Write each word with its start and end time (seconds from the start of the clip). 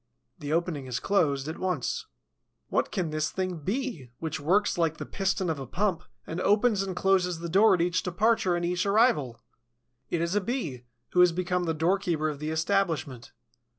The 0.39 0.51
opening 0.51 0.87
is 0.87 0.99
closed 0.99 1.47
at 1.47 1.59
once. 1.59 2.07
What 2.69 2.91
can 2.91 3.11
this 3.11 3.29
thing 3.29 3.57
be, 3.59 4.09
which 4.17 4.39
works 4.39 4.75
like 4.79 4.97
the 4.97 5.05
piston 5.05 5.47
of 5.47 5.59
a 5.59 5.67
pump, 5.67 6.01
and 6.25 6.41
opens 6.41 6.81
and 6.81 6.95
closes 6.95 7.37
the 7.37 7.47
door 7.47 7.75
at 7.75 7.81
each 7.81 8.01
departure 8.01 8.55
and 8.55 8.65
each 8.65 8.83
arrival? 8.87 9.39
It 10.09 10.19
is 10.19 10.33
a 10.33 10.41
Bee, 10.41 10.85
who 11.09 11.19
has 11.19 11.31
become 11.31 11.65
the 11.65 11.75
doorkeeper 11.75 12.29
of 12.29 12.39
the 12.39 12.49
establishment. 12.49 13.31